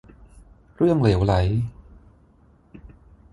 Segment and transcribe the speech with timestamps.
[0.75, 1.33] เรื่องเหลวไหล